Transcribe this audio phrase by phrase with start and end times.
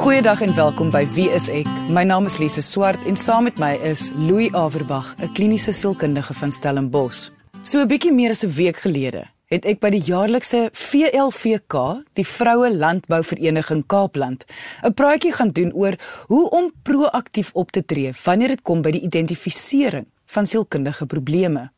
[0.00, 1.66] Goeiedag en welkom by Wie is ek?
[1.92, 6.34] My naam is Lise Swart en saam met my is Louis Averbag, 'n kliniese sielkundige
[6.34, 7.28] van Stellenbosch.
[7.60, 12.26] So 'n bietjie meer as 'n week gelede het ek by die jaarlikse VLVK, die
[12.26, 14.44] Vroue Landbou Vereniging Kaapland,
[14.82, 15.94] 'n praatjie gaan doen oor
[16.26, 21.70] hoe om proaktief op te tree wanneer dit kom by die identifisering van sielkundige probleme.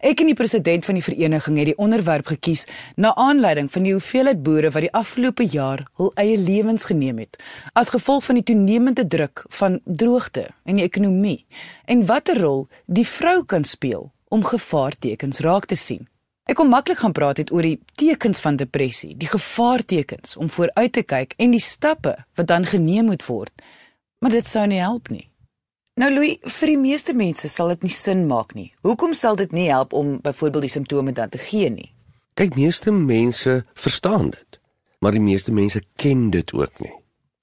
[0.00, 2.62] Ek en die president van die vereniging het die onderwerp gekies
[2.96, 7.36] na aanleiding van die hoeveelheid boere wat die afgelope jaar hul eie lewens geneem het
[7.76, 11.44] as gevolg van die toenemende druk van droogte in die ekonomie
[11.84, 16.06] en watter rol die vrou kan speel om gevaartekens raak te sien.
[16.48, 20.92] Ek kom maklik gaan praat het oor die tekens van depressie, die gevaartekens om vooruit
[20.96, 23.52] te kyk en die stappe wat dan geneem moet word.
[24.24, 25.29] Maar dit sou nie help nie.
[26.00, 28.70] Nou Louis, vir die meeste mense sal dit nie sin maak nie.
[28.86, 31.90] Hoekom sal dit nie help om byvoorbeeld die simptome dan te gee nie?
[32.40, 34.60] Kyk, meeste mense verstaan dit,
[35.04, 36.94] maar die meeste mense ken dit ook nie.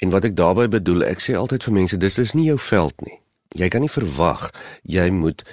[0.02, 3.06] En wat ek daarmee bedoel, ek sê altyd vir mense, dis is nie jou veld
[3.06, 3.20] nie.
[3.62, 4.50] Jy kan nie verwag
[4.82, 5.44] jy moet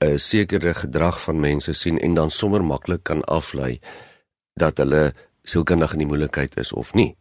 [0.00, 3.78] 'n sekere gedrag van mense sien en dan sommer maklik kan aflei
[4.56, 5.12] dat hulle
[5.44, 7.16] sielkundig in die moeilikheid is of nie.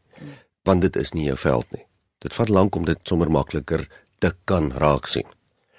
[0.64, 1.86] Want dit is nie jou veld nie.
[2.20, 3.88] Dit vat lank om dit sommer makliker
[4.24, 5.28] te kan raak sien.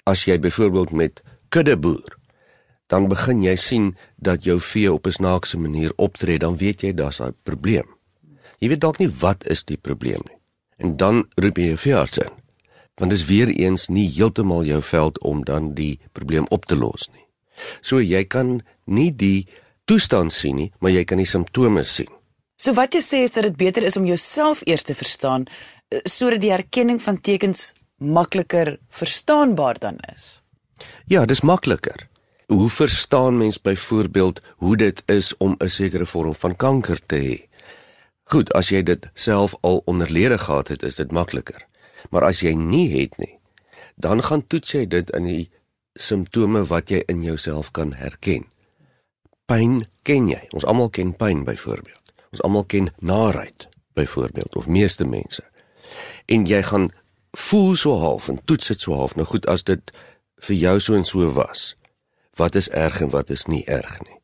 [0.05, 2.17] As jy byvoorbeeld met kudde boer,
[2.93, 3.85] dan begin jy sien
[4.21, 7.87] dat jou vee op 'n snaakse manier optree, dan weet jy daar's 'n probleem.
[8.59, 10.37] Jy weet dalk nie wat is die probleem nie.
[10.77, 12.33] En dan roep jy 'n veearts in.
[12.95, 16.75] Want dit is weer eens nie heeltemal jou veld om dan die probleem op te
[16.75, 17.25] los nie.
[17.81, 19.47] So jy kan nie die
[19.85, 22.09] toestand sien nie, maar jy kan die simptome sien.
[22.55, 25.45] So wat jy sê is dat dit beter is om jouself eers te verstaan
[25.87, 30.41] eh, sodat die erkenning van tekens makliker verstaanbaar dan is.
[31.05, 32.07] Ja, dis makliker.
[32.45, 37.55] Hoe verstaan mens byvoorbeeld hoe dit is om 'n sekere vorm van kanker te hê?
[38.23, 41.67] Goed, as jy dit self al onderlede gehad het, is dit makliker.
[42.09, 43.39] Maar as jy nie het nie,
[43.95, 45.49] dan gaan toets jy dit in die
[45.93, 48.45] simptome wat jy in jouself kan herken.
[49.45, 50.41] Pyn ken jy.
[50.51, 52.01] Ons almal ken pyn byvoorbeeld.
[52.31, 55.43] Ons almal ken naarheid byvoorbeeld of meeste mense.
[56.25, 56.89] En jy gaan
[57.35, 59.15] voel so half en toets dit so half.
[59.15, 59.91] Nou goed, as dit
[60.47, 61.75] vir jou so en so was,
[62.39, 64.15] wat is erg en wat is nie erg nie?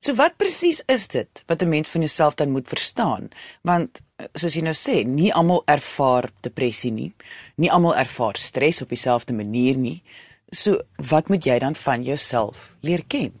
[0.00, 3.28] So wat presies is dit wat 'n mens van jouself dan moet verstaan?
[3.62, 7.12] Want eh, soos jy nou sê, nie almal ervaar depressie nie.
[7.56, 10.02] Nie almal ervaar stres op dieselfde manier nie.
[10.50, 13.32] So wat moet jy dan van jouself leer ken?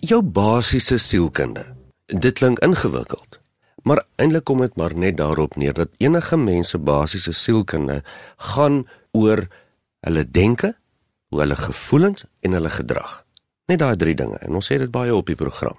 [0.00, 1.64] Jou basiese sielkunde.
[2.06, 3.25] Dit klink ingewikkeld.
[3.86, 8.02] Maar eintlik kom dit maar net daarop neer dat enige mens se basiese sielkunde
[8.36, 8.82] gaan
[9.14, 9.46] oor
[10.00, 10.74] hulle denke,
[11.30, 13.22] hoe hulle gevoelens en hulle gedrag.
[13.70, 15.78] Net daai drie dinge en ons sê dit baie op die program.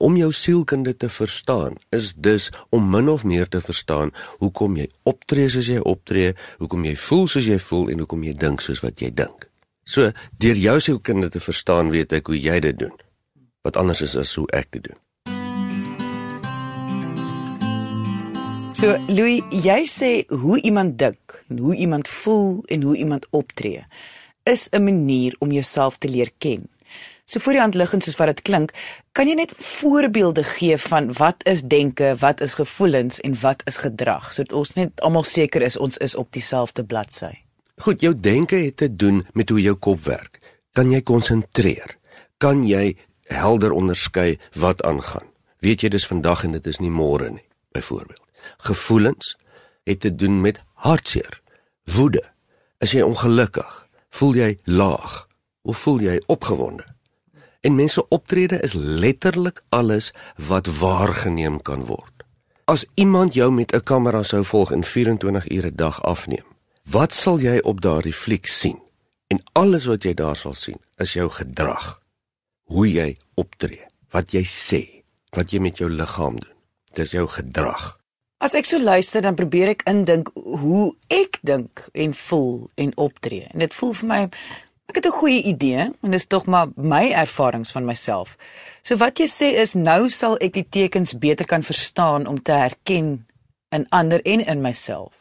[0.00, 4.88] Om jou sielkunde te verstaan is dus om min of meer te verstaan hoekom jy
[5.08, 8.84] optree soos jy optree, hoekom jy voel soos jy voel en hoekom jy dink soos
[8.84, 9.48] wat jy dink.
[9.84, 12.96] So, deur jou sielkunde te verstaan, weet ek hoe jy dit doen.
[13.64, 15.00] Wat anders is as hoe ek dit doen.
[18.80, 23.82] So Louis, jy sê hoe iemand dink hoe iemand voel en hoe iemand optree
[24.48, 26.68] is 'n manier om jouself te leer ken.
[27.24, 28.72] So voor die hand liggend soos wat dit klink,
[29.12, 33.76] kan jy net voorbeelde gee van wat is denke, wat is gevoelens en wat is
[33.76, 37.36] gedrag sodat ons net almal seker is ons is op dieselfde bladsy.
[37.76, 40.38] Goed, jou denke het te doen met hoe jou kop werk.
[40.72, 41.96] Kan jy konsentreer?
[42.38, 45.28] Kan jy helder onderskei wat aangaan?
[45.58, 48.29] Weet jy dis vandag en dit is nie môre nie, byvoorbeeld.
[48.56, 49.36] Gevoelens
[49.84, 51.40] het te doen met hartseer,
[51.84, 52.22] woede.
[52.78, 53.88] Is jy ongelukkig?
[54.10, 55.26] Voel jy laag?
[55.62, 56.84] Of voel jy opgewonde?
[57.60, 62.24] En mense optrede is letterlik alles wat waargeneem kan word.
[62.64, 66.46] As iemand jou met 'n kamera sou volg en 24 ure 'n dag afneem,
[66.84, 68.78] wat sal jy op daardie fliek sien?
[69.26, 72.00] En alles wat jy daar sal sien, is jou gedrag.
[72.62, 76.56] Hoe jy optree, wat jy sê, wat jy met jou liggaam doen.
[76.92, 77.99] Dit is jou gedrag.
[78.40, 83.44] As ek so luister dan probeer ek indink hoe ek dink en voel en optree.
[83.52, 84.20] En dit voel vir my
[84.88, 88.36] ek het 'n goeie idee en dis tog maar my ervarings van myself.
[88.82, 92.52] So wat jy sê is nou sal ek die tekens beter kan verstaan om te
[92.52, 93.26] herken
[93.68, 95.12] in ander en in myself.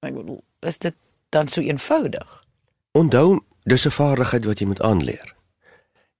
[0.00, 0.94] Ek bedoel, is dit
[1.28, 2.44] dan so eenvoudig?
[2.92, 5.34] Onthou, dis 'n vaardigheid wat jy moet aanleer.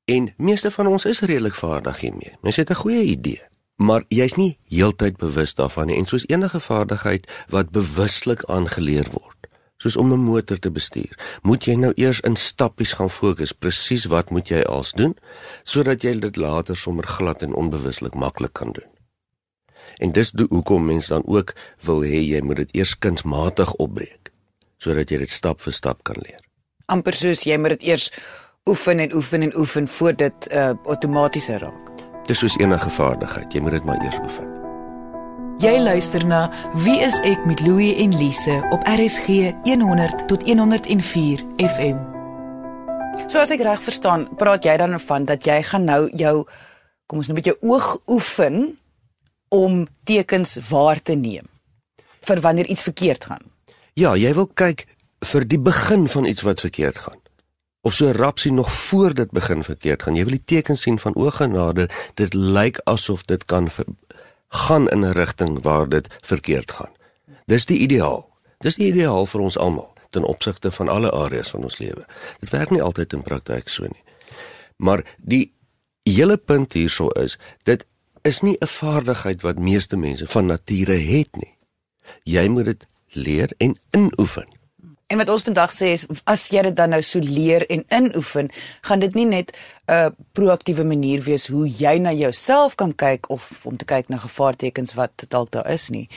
[0.05, 2.37] En meeste van ons is redelik vaardig hiermee.
[2.43, 3.49] Mens het 'n goeie idee
[3.79, 9.49] maar jy's nie heeltyd bewus daarvan nie en soos enige vaardigheid wat bewuslik aangeleer word
[9.79, 14.11] soos om 'n motor te bestuur moet jy nou eers in stappies gaan fokus presies
[14.11, 15.17] wat moet jy als doen
[15.65, 18.91] sodat jy dit later sommer glad en onbewuslik maklik kan doen
[19.99, 24.33] En dis hoekom mense dan ook wil hê jy moet dit eers kunsmatig opbreek
[24.79, 26.39] sodat jy dit stap vir stap kan leer.
[26.87, 28.13] amper soos jy moet dit eers
[28.71, 31.88] oefen en oefen en oefen voordat dit uh, outomaties raak.
[32.29, 34.49] Dis soos enige vaardigheid, jy moet dit maar eers oefen.
[35.65, 36.43] Jy luister na
[36.85, 42.03] Wie is ek met Louie en Lise op RSG 100 tot 104 FM.
[43.33, 46.35] So as ek reg verstaan, praat jy dan van dat jy gaan nou jou
[47.09, 48.77] kom ons noem dit jou oog oefen
[49.49, 51.49] om tekens waar te neem
[52.29, 53.47] vir wanneer iets verkeerd gaan.
[53.97, 54.85] Ja, jy wil kyk
[55.25, 57.17] vir die begin van iets wat verkeerd gaan.
[57.81, 60.15] Of so rapsie nog voor dit begin verkeerd gaan.
[60.15, 63.85] Jy wil die tekens sien van o genade, dit lyk asof dit kan ver,
[64.49, 66.93] gaan in 'n rigting waar dit verkeerd gaan.
[67.47, 68.29] Dis die ideaal.
[68.59, 72.07] Dis die ideaal vir ons almal ten opsigte van alle areas van ons lewe.
[72.41, 74.03] Dit werk nie altyd in praktyk so nie.
[74.77, 75.53] Maar die
[76.03, 77.87] hele punt hierso is, dit
[78.23, 81.57] is nie 'n vaardigheid wat meeste mense van nature het nie.
[82.23, 84.58] Jy moet dit leer en inoefen.
[85.09, 88.51] En wat ons vandag sê is as jy dit dan nou so leer en inoefen,
[88.85, 89.57] gaan dit nie net
[89.89, 94.19] 'n proaktiewe manier wees hoe jy na jouself kan kyk of om te kyk na
[94.19, 96.09] gevaartekens wat dalk daar is nie.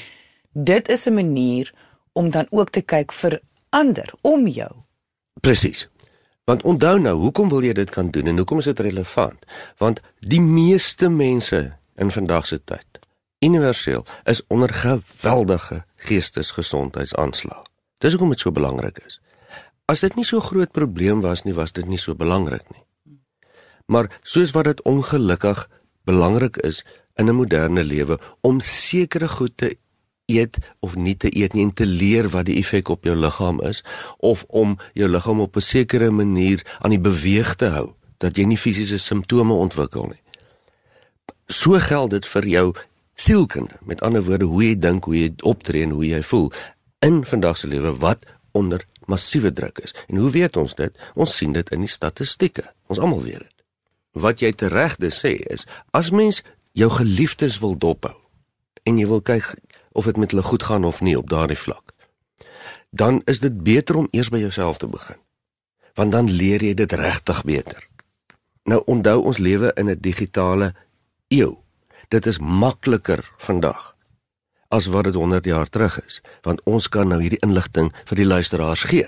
[0.54, 1.74] Dit is 'n manier
[2.14, 3.40] om dan ook te kyk vir
[3.70, 4.72] ander om jou.
[5.42, 5.90] Presies.
[6.44, 9.46] Want onthou nou, hoekom wil jy dit kan doen en hoekom is dit relevant?
[9.78, 13.00] Want die meeste mense in vandag se tyd,
[13.40, 17.71] universeel, is onder geweldige geestesgesondheidsaanslag.
[18.02, 19.20] Dis hoekom dit so belangrik is.
[19.86, 22.84] As dit nie so groot probleem was nie, was dit nie so belangrik nie.
[23.92, 25.68] Maar soos wat dit ongelukkig
[26.08, 26.84] belangrik is
[27.20, 29.78] in 'n moderne lewe om sekere goed te
[30.26, 33.62] eet of nie te eet nie en te leer wat die effek op jou liggaam
[33.62, 33.84] is
[34.18, 38.44] of om jou liggaam op 'n sekere manier aan die beweeg te hou dat jy
[38.46, 40.22] nie fisiese simptome ontwikkel nie.
[41.48, 42.74] So geld dit vir jou
[43.14, 43.78] sielkunde.
[43.82, 46.52] Met ander woorde, hoe jy dink, hoe jy optree en hoe jy voel
[47.06, 49.96] in vandag se lewe wat onder massiewe druk is.
[50.08, 50.98] En hoe weet ons dit?
[51.16, 52.66] Ons sien dit in die statistieke.
[52.88, 53.56] Ons almal weet dit.
[54.12, 55.66] Wat jy teregde sê is,
[55.96, 56.42] as mens
[56.78, 58.16] jou geliefdes wil dophou
[58.84, 59.54] en jy wil kyk
[59.96, 61.94] of dit met hulle goed gaan of nie op daardie vlak,
[62.92, 65.20] dan is dit beter om eers by jouself te begin.
[65.96, 67.88] Want dan leer jy dit regtig beter.
[68.68, 70.74] Nou onthou ons lewe in 'n digitale
[71.28, 71.58] eeu.
[72.10, 73.96] Dit is makliker vandag
[74.72, 78.26] as wat dit 100 jaar terug is, want ons kan nou hierdie inligting vir die
[78.26, 79.08] luisteraars gee.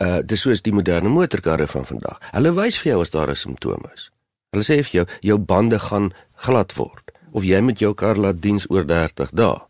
[0.00, 2.18] Uh dis soos die moderne motorkarre van vandag.
[2.34, 4.10] Hulle wys vir jou as daar 'n simptoom is.
[4.52, 8.42] Hulle sê vir jou jou bande gaan glad word of jy met jou kar laat
[8.42, 9.60] diens oor 30 dae.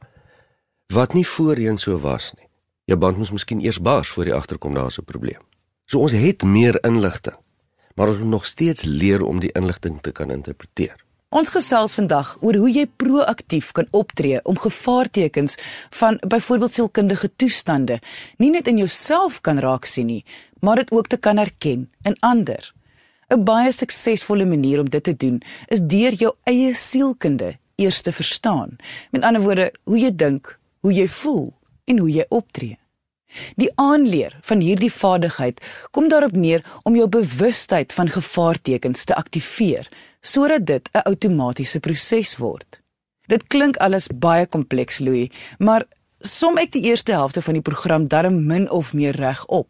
[0.95, 2.49] Wat nie voorheen so was nie.
[2.85, 5.43] Jou band moes miskien eers bars voor jy agterkom daar's 'n probleem.
[5.87, 7.37] So ons het meer inligting,
[7.95, 11.06] maar ons moet nog steeds leer om die inligting te kan interpreteer.
[11.37, 15.59] Ons gesels vandag oor hoe jy proaktief kan optree om gevaartekens
[15.99, 17.99] van byvoorbeeld sielkundige toestande
[18.41, 20.23] nie net in jouself kan raak sien nie,
[20.65, 22.73] maar dit ook te kan herken in ander.
[23.29, 28.13] 'n Baie suksesvolle manier om dit te doen is deur jou eie sielkunde eers te
[28.13, 28.77] verstaan.
[29.11, 31.53] Met ander woorde, hoe jy dink, hoe jy voel
[31.85, 32.79] en hoe jy optree.
[33.57, 35.61] Die aanleer van hierdie vaardigheid
[35.91, 39.89] kom daarop neer om jou bewustheid van gevaartekens te aktiveer
[40.21, 42.83] sodat dit 'n outomatiese proses word.
[43.27, 45.85] Dit klink alles baie kompleks, Louis, maar
[46.21, 49.69] som ek die eerste helfte van die program darm min of meer reg op.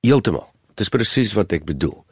[0.00, 0.52] Heeltemal.
[0.74, 2.04] Dis presies wat ek bedoel.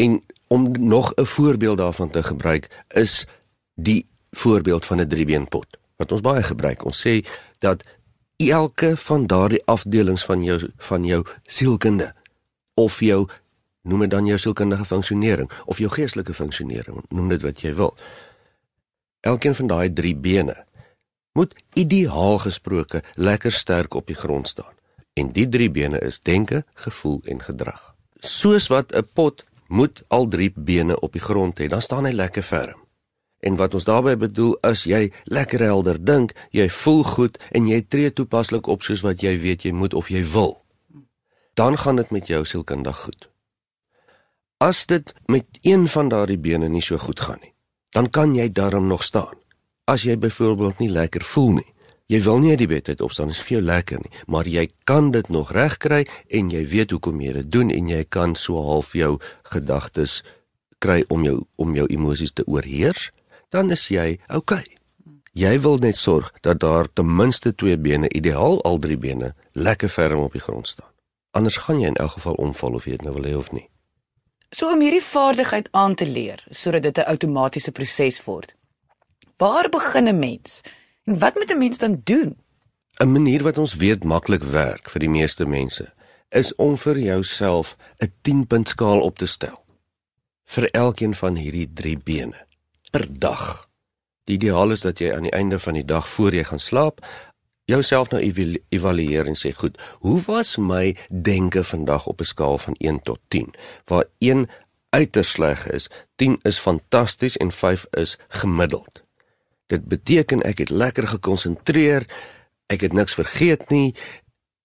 [0.00, 3.26] En om nog 'n voorbeeld daarvan te gebruik is
[3.74, 6.84] die voorbeeld van 'n driebeenpot wat ons baie gebruik.
[6.84, 7.26] Ons sê
[7.58, 7.84] dat
[8.36, 12.14] elke van daardie afdelings van jou van jou sielkunde
[12.74, 13.28] of jou
[13.82, 17.94] noem dit dan jou sielkundige funksionering of jou geestelike funksionering, noem dit wat jy wil.
[19.20, 20.56] Elkeen van daai drie bene
[21.32, 24.74] moet ideaal gesproke lekker sterk op die grond staan.
[25.14, 27.94] En die drie bene is denke, gevoel en gedrag.
[28.20, 32.12] Soos wat 'n pot moet al drie bene op die grond hê, dan staan hy
[32.12, 32.78] lekker ferm.
[33.40, 37.80] En wat ons daarmee bedoel is jy lekker helder dink, jy voel goed en jy
[37.88, 40.62] tree toepaslik op soos wat jy weet jy moet of jy wil.
[41.54, 43.29] Dan gaan dit met jou sielkundig goed.
[44.60, 47.54] As dit met een van daardie bene nie so goed gaan nie,
[47.96, 49.38] dan kan jy darm nog staan.
[49.88, 51.70] As jy byvoorbeeld nie lekker voel nie,
[52.12, 54.66] jy wil nie uit die bed uit opstaan, is vir jou lekker nie, maar jy
[54.84, 58.60] kan dit nog regkry en jy weet hoekom jy dit doen en jy kan so
[58.60, 59.16] half jou
[59.48, 60.20] gedagtes
[60.78, 63.08] kry om jou om jou emosies te oorheers
[63.50, 64.18] dan is jy.
[64.28, 64.64] Okay.
[65.32, 69.88] Jy wil net sorg dat daar ten minste twee bene, ideaal al drie bene, lekker
[69.88, 70.90] ferm op die grond staan.
[71.30, 73.68] Anders gaan jy in elk geval omval of jy dit nou wil hê of nie.
[74.50, 78.54] So om hierdie vaardigheid aan te leer sodat dit 'n outomatiese proses word.
[79.36, 80.60] Waar begin 'n mens?
[81.04, 82.36] En wat moet 'n mens dan doen?
[82.98, 85.92] 'n Manier wat ons weet maklik werk vir die meeste mense
[86.28, 89.64] is om vir jouself 'n 10-punt skaal op te stel
[90.44, 92.46] vir elkeen van hierdie 3 bene
[92.90, 93.68] per dag.
[94.24, 97.06] Die ideaal is dat jy aan die einde van die dag voor jy gaan slaap
[97.70, 98.20] jouself nou
[98.68, 103.20] evalueer en sê goed, hoe was my denke vandag op 'n skaal van 1 tot
[103.28, 104.48] 10 waar 1
[104.90, 109.02] uiters sleg is, 10 is fantasties en 5 is gemiddeld.
[109.66, 112.06] Dit beteken ek het lekker gekonsentreer,
[112.66, 113.94] ek het niks vergeet nie,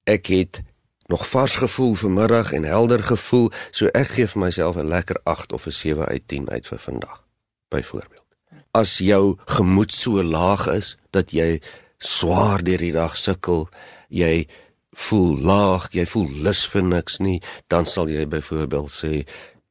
[0.04, 0.62] ek het
[1.06, 5.54] nog vars gevoel vanmiddag en helder gevoel, so ek gee vir myself 'n lekker 8
[5.54, 7.24] of 'n 7 uit 10 uit vir vandag.
[7.70, 8.26] Byvoorbeeld.
[8.72, 11.62] As jou gemoed so laag is dat jy
[12.06, 13.68] swaar deur die dag sukkel,
[14.10, 14.48] jy
[14.96, 19.26] voel laag, jy voel lus vir niks nie, dan sal jy byvoorbeeld sê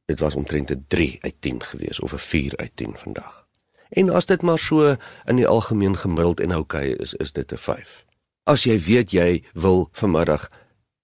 [0.05, 3.45] dit was omtrent 'n 3 uit 10 gewees of 'n 4 uit 10 vandag.
[3.89, 7.51] En as dit maar so in die algemeen gemiddeld en oukei okay is, is dit
[7.51, 8.05] 'n 5.
[8.43, 10.49] As jy weet jy wil vanmiddag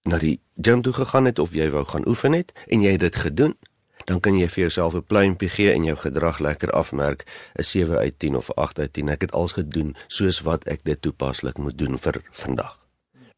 [0.02, 3.00] na die gym toe gegaan het of jy wou gaan oefen het en jy het
[3.00, 3.56] dit gedoen,
[4.04, 7.24] dan kan jy vir jouself 'n pluimpie gee en jou gedrag lekker afmerk,
[7.58, 9.08] 'n 7 uit 10 of 'n 8 uit 10.
[9.08, 12.82] Ek het alles gedoen soos wat ek dit toepaslik moet doen vir vandag.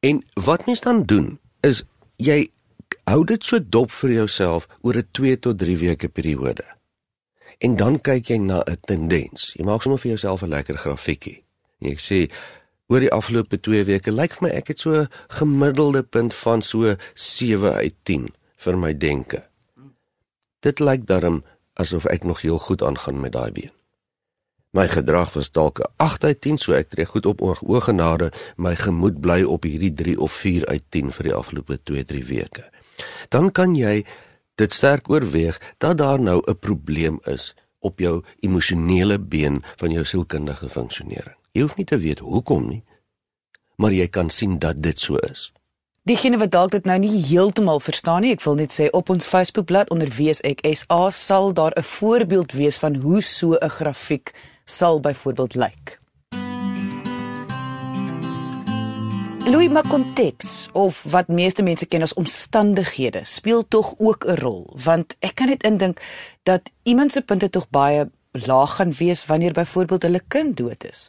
[0.00, 1.84] En wat mens dan doen is
[2.16, 2.48] jy
[3.04, 6.64] hou dit so dop vir jouself oor 'n 2 tot 3 weke periode.
[7.58, 9.52] En dan kyk jy na 'n tendens.
[9.56, 11.44] Jy maak sommer vir jouself 'n lekker grafiekie.
[11.78, 12.30] Jy sê
[12.86, 16.62] oor die afgelope 2 weke lyk vir my ek het so 'n gemiddelde punt van
[16.62, 19.48] so 7 uit 10 vir my denke.
[20.64, 21.42] Dit lyk darm
[21.76, 23.72] asof ek nog heel goed aangaan met daai been.
[24.74, 28.74] My gedrag was dalk 'n 8 uit 10, so ek tree goed op oorgenade, my
[28.74, 32.64] gemoed bly op hierdie 3 of 4 uit 10 vir die afgelope 2-3 weke.
[33.28, 34.04] Dan kan jy
[34.54, 40.04] dit sterk oorweeg dat daar nou 'n probleem is op jou emosionele been van jou
[40.04, 41.36] sielkundige funksionering.
[41.52, 42.84] Jy hoef nie te weet hoekom nie,
[43.76, 45.52] maar jy kan sien dat dit so is.
[46.04, 49.24] Diegene wat dalk dit nou nie heeltemal verstaan nie, ek wil net sê op ons
[49.24, 54.34] Facebookblad onder WSXA sal daar 'n voorbeeld wees van hoe so 'n grafiek
[54.64, 56.00] sal byvoorbeeld lyk.
[59.48, 64.76] Louis maar konteks of wat meeste mense ken as omstandighede speel tog ook 'n rol
[64.84, 66.00] want ek kan net indink
[66.42, 71.08] dat iemand se punte tog baie laag gaan wees wanneer byvoorbeeld hulle kind dood is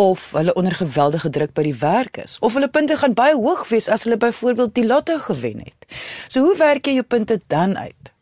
[0.00, 3.66] of hulle onder geweldige druk by die werk is of hulle punte gaan baie hoog
[3.68, 5.88] wees as hulle byvoorbeeld die lotto gewen het.
[6.28, 8.12] So hoe werk jy jou punte dan uit?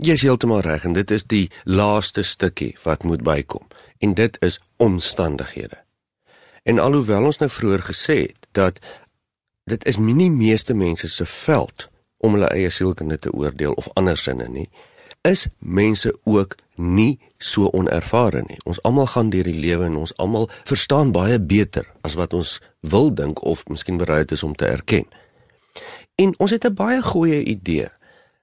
[0.00, 3.66] Jy is heeltemal reg en dit is die laaste stukkie wat moet bykom
[3.98, 5.76] en dit is omstandighede.
[6.62, 8.80] En alhoewel ons nou vroeër gesê het dat
[9.68, 14.48] dit is minie meeste mense se veld om hulle eie sielkunde te oordeel of andersinne
[14.48, 14.70] nie,
[15.22, 18.58] is mense ook nie so onervare nie.
[18.64, 22.58] Ons almal gaan deur die lewe en ons almal verstaan baie beter as wat ons
[22.80, 25.06] wil dink of miskien bereid is om te erken.
[26.14, 27.88] En ons het 'n baie goeie idee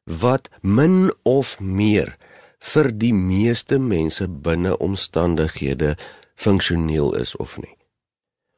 [0.04, 2.16] wat min of meer
[2.60, 5.98] vir die meeste mense binne omstandighede
[6.36, 7.78] funksioneel is of nie.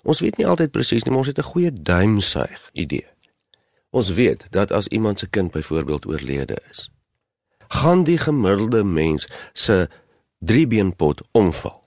[0.03, 3.07] Ons weet nie altyd presies nie, maar ons het 'n goeie duimsuig idee.
[3.89, 6.89] Ons weet dat as iemand se kind byvoorbeeld oorlede is,
[7.67, 9.87] gaan die gemiddelde mens se
[10.39, 11.83] driebeenpot omval.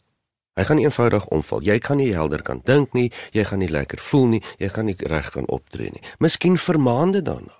[0.58, 1.62] Hy gaan eenvoudig omval.
[1.62, 4.90] Jy kan nie helder kan dink nie, jy gaan nie lekker voel nie, jy gaan
[4.90, 6.02] nie reg kan optree nie.
[6.18, 7.54] Miskien vir maande daarna.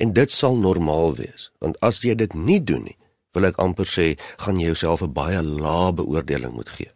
[0.00, 2.96] En dit sal normaal wees, want as jy dit nie doen nie,
[3.36, 6.90] wil ek amper sê, gaan jy jouself 'n baie lae beoordeling moet gee.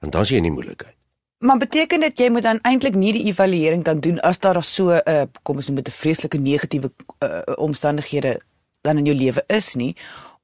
[0.00, 0.96] Want dan is jy in die moeilikheid.
[1.38, 4.90] Maar beteken dit jy moet dan eintlik nie die evaluering dan doen as daar so
[4.90, 6.92] 'n uh, kom ons noem dit 'n vreeslike negatiewe
[7.24, 8.40] uh, omstandighede
[8.86, 9.92] dan in jou lewe is nie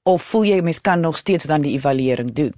[0.02, 2.54] of voel jy mens kan nog steeds dan die evaluering doen?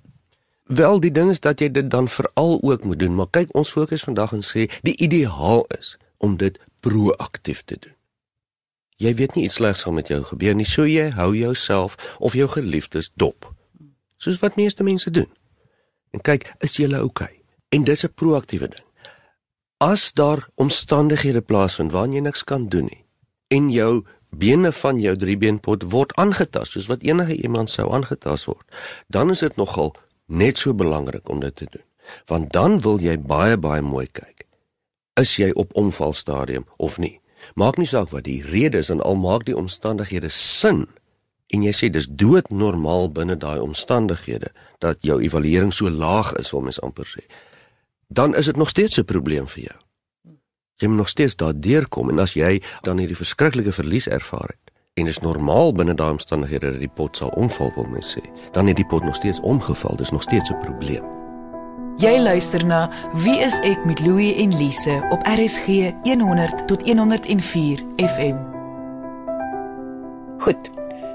[0.65, 3.73] Wel, die ding is dat jy dit dan veral ook moet doen, maar kyk, ons
[3.73, 7.93] fokus vandag en sê die ideaal is om dit proaktief te doen.
[8.97, 12.33] Jy weet nie iets slegs gaan met jou gebeur nie, so jy hou jouself of
[12.33, 13.51] jou geliefdes dop.
[14.17, 15.29] Soos wat meeste mense doen.
[16.17, 17.05] En kyk, is jy oukei?
[17.05, 17.41] Okay?
[17.69, 18.87] En dis 'n proaktiewe ding.
[19.77, 23.05] As daar omstandighede plaasvind waarin jy niks kan doen nie
[23.49, 24.05] en jou
[24.39, 28.67] bene van jou driebeenpot word aangetast soos wat enige iemand sou aangetast word,
[29.09, 29.95] dan is dit nogal
[30.27, 31.85] net so belangrik om dit te doen.
[32.27, 34.47] Want dan wil jy baie baie mooi kyk.
[35.21, 37.21] Is jy op omvalstadium of nie?
[37.55, 40.87] Maak nie saak wat die rede is en al maak die omstandighede sin
[41.53, 44.51] en jy sê dis doodnormaal binne daai omstandighede
[44.83, 47.23] dat jou evaluering so laag is, wil mens amper sê.
[48.09, 49.79] Dan is dit nog steeds 'n probleem vir jou
[50.81, 54.73] jy moet nog steeds daardeur kom en as jy dan hierdie verskriklike verlies ervaar het
[54.95, 58.25] en dit is normaal binne daai omstandighede dat die pot sal omval wil mens sê
[58.53, 61.15] dan het die pot nog steeds omgeval dis nog steeds 'n probleem
[61.95, 62.91] Jy luister na
[63.23, 68.35] Wie is ek met Louie en Lise op RSG 100 tot 104 FM.
[70.43, 70.71] Goed.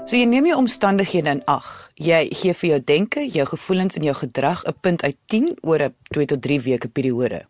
[0.08, 1.90] So jy neem jou omstandighede in ag.
[2.00, 5.82] Jy gee vir jou denke, jou gevoelens en jou gedrag 'n punt uit 10 oor
[5.82, 7.44] 'n 2 tot 3 weke periode.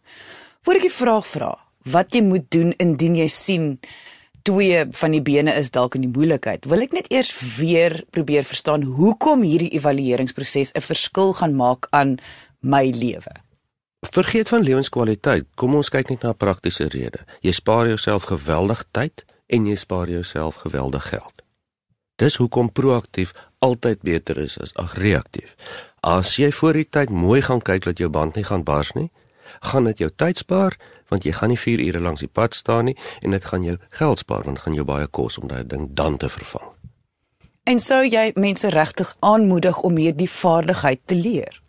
[0.63, 3.81] Voor ek die vraag vra, wat jy moet doen indien jy sien
[4.43, 6.67] twee van die bene is dalk in die moeilikheid.
[6.69, 12.19] Wil ek net eers weer probeer verstaan hoekom hierdie evalueringsproses 'n verskil gaan maak aan
[12.61, 13.33] my lewe.
[14.01, 15.47] Vergeet van lewenskwaliteit.
[15.55, 17.25] Kom ons kyk net na 'n praktiese rede.
[17.41, 21.43] Jy spaar jouself geweldig tyd en jy spaar jouself geweldig geld.
[22.17, 25.55] Dis hoekom proaktief altyd beter is as ag reaktief.
[26.01, 29.11] As jy voor die tyd mooi gaan kyk dat jou band nie gaan bars nie,
[29.61, 30.77] gaan dit jou tyd spaar
[31.11, 33.77] want jy gaan nie 4 ure langs die pad staan nie en dit gaan jou
[33.99, 36.71] geld spaar want gaan jou baie kos om daai ding dan te vervang.
[37.69, 41.61] En sou jy mense regtig aanmoedig om hierdie vaardigheid te leer?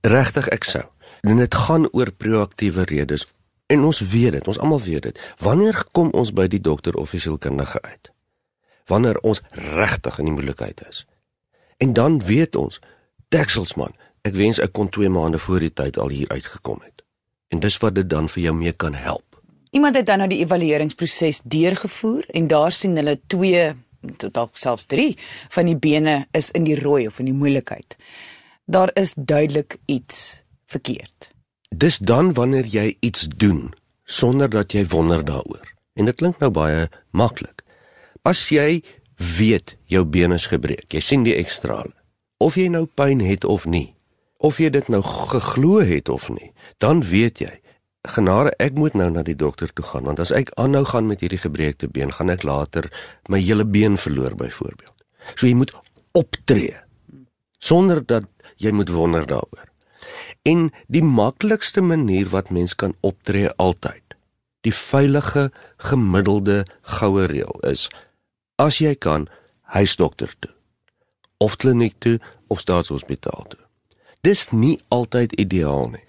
[0.00, 0.84] Regtig ek sou.
[1.20, 3.26] En dit gaan oor proaktiewe redes
[3.70, 5.18] en ons weet dit, ons almal weet dit.
[5.38, 8.10] Wanneer kom ons by die dokter of die sielkundige uit?
[8.90, 11.04] Wanneer ons regtig in die moeilikheid is.
[11.78, 12.80] En dan weet ons,
[13.30, 13.94] Dekselsman,
[14.26, 16.99] ek wens ek kon 2 maande voor die tyd al hier uitgekom het.
[17.50, 19.40] En dis wat dit dan vir jou mee kan help.
[19.70, 23.68] Iemand het dan nou die evalueringsproses deurgevoer en daar sien hulle 2
[24.16, 25.12] tot dalk selfs 3
[25.54, 27.98] van die bene is in die rooi of in die moeilikheid
[28.70, 31.30] daar is duidelik iets verkeerd.
[31.68, 33.72] Dis dan wanneer jy iets doen
[34.04, 35.74] sonder dat jy wonder daaroor.
[35.94, 37.62] En dit klink nou baie maklik.
[38.22, 38.82] As jy
[39.38, 41.92] weet jou been is gebreek, jy sien die ekstrale.
[42.38, 43.94] Of jy nou pyn het of nie,
[44.40, 47.52] of jy dit nou geglo het of nie, dan weet jy,
[48.08, 51.20] genade, ek moet nou na die dokter toe gaan want as ek aanhou gaan met
[51.20, 52.88] hierdie gebreekte been, gaan ek later
[53.28, 54.96] my hele been verloor byvoorbeeld.
[55.36, 55.74] So jy moet
[56.16, 56.78] optree
[57.60, 58.24] sonder dat
[58.56, 59.68] jy moet wonder daaroor.
[60.48, 64.16] En die maklikste manier wat mens kan optree altyd,
[64.64, 66.64] die veilige gemiddelde
[66.98, 67.88] goue reël is
[68.60, 69.28] as jy kan
[69.76, 70.52] huisdokter toe
[71.40, 72.18] of kliniek toe
[72.52, 73.59] of staatshospitaal toe.
[74.20, 76.04] Dis nie altyd ideaal nie,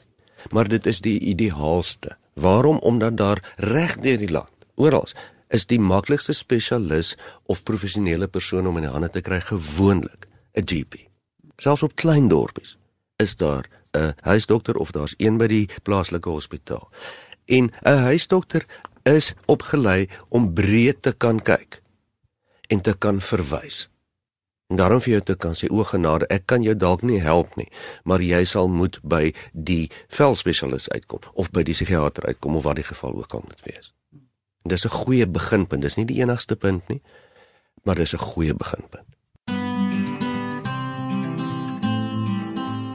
[0.52, 2.18] maar dit is die ideaalste.
[2.34, 2.78] Waarom?
[2.78, 5.08] Omdat daar reg deur die land, oral
[5.52, 10.64] is die maklikste spesialis of professionele persoon om in die hande te kry gewoonlik 'n
[10.64, 11.12] GP
[11.62, 12.78] selfs op klein dorpies
[13.22, 16.90] is daar 'n huisdokter of daar's een by die plaaslike hospitaal.
[17.46, 18.66] En 'n huisdokter
[19.04, 21.82] is opgelei om breed te kan kyk
[22.68, 23.90] en te kan verwys.
[24.72, 27.58] En daarom vir jou te kan sê o genade, ek kan jou dalk nie help
[27.60, 27.68] nie,
[28.08, 32.80] maar jy sal moet by die velspesialis uitkom of by die psigiater uitkom of wat
[32.80, 33.92] die geval ook al moet wees.
[34.64, 35.82] En dis 'n goeie beginpunt.
[35.82, 37.02] Dis nie die enigste punt nie,
[37.84, 39.08] maar dis 'n goeie beginpunt.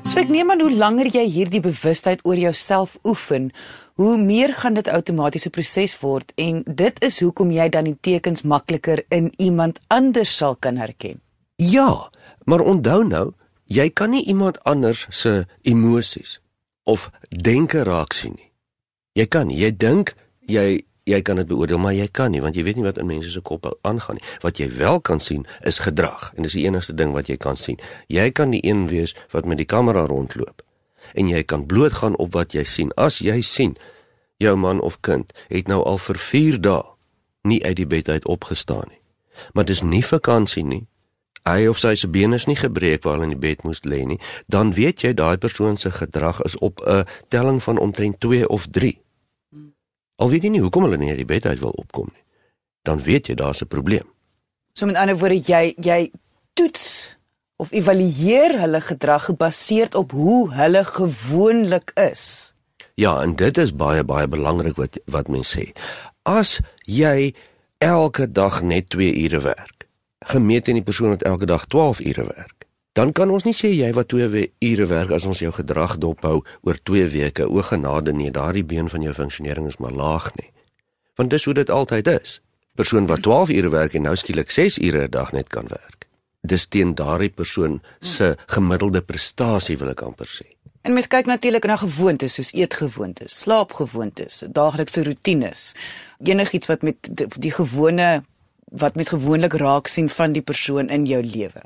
[0.09, 3.53] So ek neem aan hoe langer jy hierdie bewustheid oor jouself oefen,
[3.95, 8.43] hoe meer gaan dit outomatiese proses word en dit is hoekom jy dan die tekens
[8.43, 11.26] makliker in iemand anders sal kan herken.
[11.57, 12.11] Ja,
[12.45, 13.33] maar onthou nou,
[13.65, 16.41] jy kan nie iemand anders se emosies
[16.83, 18.53] of denke raak sien nie.
[19.13, 22.65] Jy kan, jy dink jy jy kan dit beoordeel, maar jy kan nie want jy
[22.67, 24.25] weet nie wat in mense se koppe aangaan nie.
[24.43, 27.57] Wat jy wel kan sien is gedrag en dis die enigste ding wat jy kan
[27.57, 27.79] sien.
[28.11, 30.65] Jy kan die een wees wat met die kamera rondloop
[31.15, 32.91] en jy kan blootgaan op wat jy sien.
[32.99, 33.77] As jy sien
[34.43, 36.83] jou man of kind het nou al vir 4 dae
[37.47, 39.01] nie uit die bed uit opgestaan nie.
[39.55, 40.87] Maar dis nie vakansie nie.
[41.47, 44.03] Hy of sy se bene is nie gebreek waar hulle in die bed moes lê
[44.03, 44.19] nie,
[44.51, 48.67] dan weet jy daai persoon se gedrag is op 'n telling van omtrent 2 of
[48.67, 48.99] 3.
[50.17, 52.25] Al weet jy nie hoekom hulle nie uit die bed uit wil opkom nie,
[52.83, 54.09] dan weet jy daar's 'n probleem.
[54.73, 56.11] So met ander woorde jy jy
[56.53, 57.17] toets
[57.57, 62.55] of evalueer hulle gedrag gebaseer op hoe hulle gewoonlik is.
[62.95, 65.73] Ja, en dit is baie baie belangrik wat wat mense sê.
[66.23, 67.35] As jy
[67.79, 69.76] elke dag net 2 ure werk,
[70.19, 73.69] gemeet in die persoon wat elke dag 12 ure werk, dan kan ons nie sê
[73.77, 77.45] jy wat 2 ure werk as ons jou gedrag dophou oor 2 weke.
[77.49, 80.51] O genade nee, daardie been van jou funksionering is maar laag nie.
[81.17, 82.41] Want dis hoe dit altyd is.
[82.75, 86.09] Persoon wat 12 ure werk en nou skielik 6 ure 'n dag net kan werk.
[86.41, 90.57] Dis teen daardie persoon se gemiddelde prestasie wil ek amper sê.
[90.83, 95.75] En mens kyk natuurlik na gewoontes soos eetgewoontes, slaapgewoontes, daaglikse rotines.
[96.23, 96.97] Enigiets wat met
[97.39, 98.25] die gewone
[98.79, 101.63] wat met gewoonlik raak sien van die persoon in jou lewe.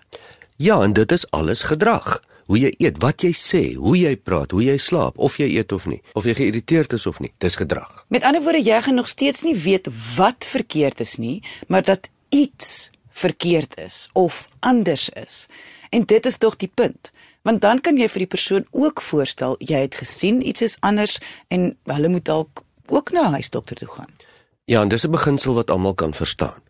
[0.57, 2.21] Ja, en dit is alles gedrag.
[2.47, 5.73] Hoe jy eet, wat jy sê, hoe jy praat, hoe jy slaap, of jy eet
[5.73, 8.05] of nie, of jy geïrriteerd is of nie, dis gedrag.
[8.09, 12.11] Met ander woorde, jy gaan nog steeds nie weet wat verkeerd is nie, maar dat
[12.29, 15.47] iets verkeerd is of anders is.
[15.91, 17.13] En dit is tog die punt.
[17.43, 21.17] Want dan kan jy vir die persoon ook voorstel jy het gesien iets is anders
[21.49, 24.13] en hulle moet dalk ook na 'n huisdokter toe gaan.
[24.65, 26.61] Ja, en dis 'n beginsel wat almal kan verstaan.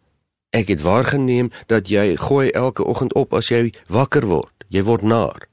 [0.51, 4.65] Ek het waargeneem dat jy gooi elke oggend op as jy wakker word.
[4.69, 5.47] Jy word naar.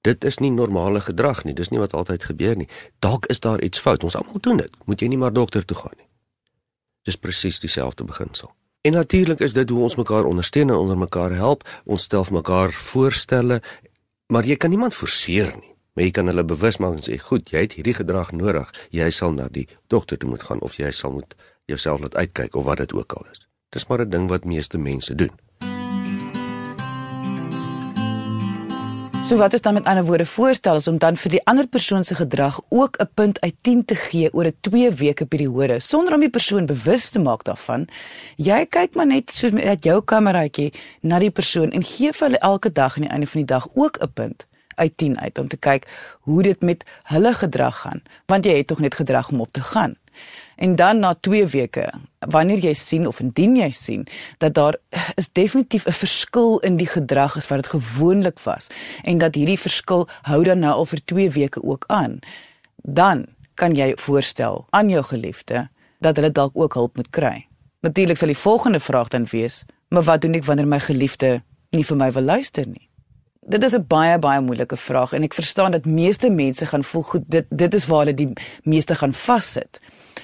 [0.00, 1.54] Dit is nie normale gedrag nie.
[1.54, 2.68] Dis nie wat altyd gebeur nie.
[2.98, 4.02] Dalk is daar iets fout.
[4.02, 4.72] Ons almal doen dit.
[4.84, 6.08] Moet jy nie maar dokter toe gaan nie.
[7.06, 8.50] Dis presies dieselfde beginsel.
[8.82, 11.68] En natuurlik is dit hoe ons mekaar ondersteun en onder mekaar help.
[11.84, 13.60] Ons stel vir mekaar voorstelle,
[14.26, 15.74] maar jy kan niemand forceer nie.
[15.94, 18.72] Maar jy kan hulle bewus maak en sê, "Goed, jy het hierdie gedrag nodig.
[18.90, 21.34] Jy sal na die dokter toe moet gaan of jy sal moet
[21.66, 24.78] jouself laat uitkyk of wat dit ook al is." Dis maar 'n ding wat meeste
[24.78, 25.30] mense doen.
[29.24, 32.04] So wat is dan met ander woorde voorstel is om dan vir die ander persoon
[32.04, 36.14] se gedrag ook 'n punt uit 10 te gee oor 'n 2 weke periode sonder
[36.14, 37.88] om die persoon bewus te maak daarvan.
[38.36, 42.38] Jy kyk maar net soos met jou kameraatjie na die persoon en gee vir hulle
[42.38, 45.48] elke dag aan die einde van die dag ook 'n punt uit 10 uit om
[45.48, 45.86] te kyk
[46.20, 49.62] hoe dit met hulle gedrag gaan want jy het tog net gedrag om op te
[49.62, 49.99] gaan.
[50.56, 51.86] En dan na 2 weke,
[52.18, 54.06] wanneer jy sien of indien jy sien
[54.38, 54.76] dat daar
[55.16, 58.66] is definitief 'n verskil in die gedrag as wat dit gewoonlik was
[59.02, 62.18] en dat hierdie verskil hou dan nou al vir 2 weke ook aan,
[62.76, 65.68] dan kan jy voorstel aan jou geliefde
[65.98, 67.46] dat hulle dalk ook hulp moet kry.
[67.80, 71.84] Natuurlik sal die volgende vraag dan wees, maar wat doen ek wanneer my geliefde nie
[71.84, 72.89] vir my wil luister nie?
[73.46, 77.02] Dit is 'n baie baie moeilike vraag en ek verstaan dat meeste mense gaan voel
[77.02, 79.80] goed dit dit is waar hulle die meeste gaan vassit.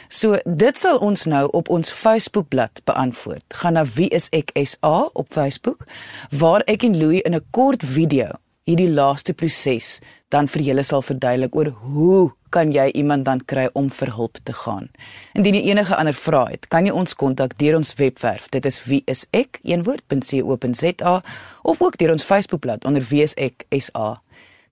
[0.09, 3.45] So dit sal ons nou op ons Facebookblad beantwoord.
[3.49, 5.87] Gaan na wie is ek SA op Facebook
[6.31, 8.29] waar ek en Louie in 'n kort video
[8.65, 13.69] hierdie laaste proses dan vir julle sal verduidelik oor hoe kan jy iemand dan kry
[13.73, 14.89] om vir hulp te gaan.
[15.35, 18.49] Indien jy enige ander vrae het, kan jy ons kontak deur ons webwerf.
[18.51, 21.17] Dit is wie is ek een woord.co.za
[21.63, 24.17] of ook deur ons Facebookblad onder wie is ek SA.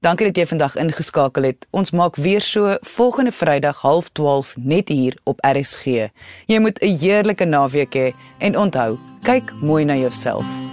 [0.05, 1.65] Dankie dat jy vandag ingeskakel het.
[1.73, 6.11] Ons maak weer so volgende Vrydag 12:30 net hier op RSG.
[6.47, 10.64] Jy moet 'n heerlike naweek hê en onthou, kyk mooi na jouself.